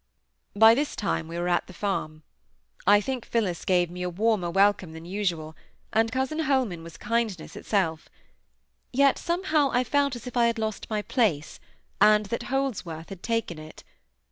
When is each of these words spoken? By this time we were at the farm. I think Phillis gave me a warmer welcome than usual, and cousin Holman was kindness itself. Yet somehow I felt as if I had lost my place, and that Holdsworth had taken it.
By 0.55 0.73
this 0.73 0.95
time 0.95 1.27
we 1.27 1.37
were 1.37 1.47
at 1.47 1.67
the 1.67 1.75
farm. 1.75 2.23
I 2.87 3.01
think 3.01 3.23
Phillis 3.23 3.63
gave 3.65 3.91
me 3.91 4.01
a 4.01 4.09
warmer 4.09 4.49
welcome 4.49 4.93
than 4.93 5.05
usual, 5.05 5.55
and 5.93 6.11
cousin 6.11 6.39
Holman 6.39 6.81
was 6.81 6.97
kindness 6.97 7.55
itself. 7.55 8.09
Yet 8.91 9.19
somehow 9.19 9.69
I 9.71 9.83
felt 9.83 10.15
as 10.15 10.25
if 10.25 10.35
I 10.35 10.47
had 10.47 10.57
lost 10.57 10.89
my 10.89 11.03
place, 11.03 11.59
and 12.01 12.25
that 12.33 12.41
Holdsworth 12.49 13.09
had 13.09 13.21
taken 13.21 13.59
it. 13.59 13.83